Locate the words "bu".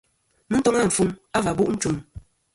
1.57-1.71